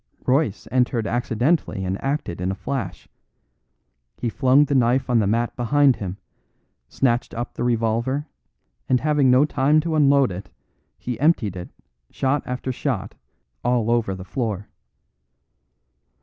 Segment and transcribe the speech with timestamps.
[0.25, 3.07] Royce entered accidentally and acted in a flash.
[4.17, 6.17] He flung the knife on the mat behind him,
[6.89, 8.25] snatched up the revolver,
[8.89, 10.49] and having no time to unload it,
[11.07, 11.69] emptied it
[12.09, 13.13] shot after shot
[13.63, 14.67] all over the floor.